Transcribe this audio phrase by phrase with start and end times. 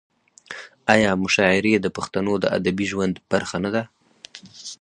[0.93, 3.83] آیا مشاعرې د پښتنو د ادبي ژوند برخه نه ده؟